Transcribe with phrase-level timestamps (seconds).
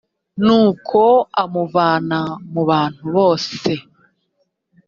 [0.45, 1.01] nuko
[1.43, 2.19] amuvana
[2.53, 3.71] mu bantu bose